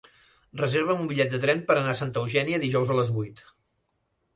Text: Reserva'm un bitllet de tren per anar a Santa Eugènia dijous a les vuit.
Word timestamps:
Reserva'm 0.61 1.03
un 1.03 1.11
bitllet 1.11 1.35
de 1.37 1.41
tren 1.45 1.63
per 1.69 1.77
anar 1.83 1.95
a 1.95 2.01
Santa 2.03 2.25
Eugènia 2.25 2.61
dijous 2.67 2.95
a 2.97 3.01
les 3.03 3.17
vuit. 3.23 3.51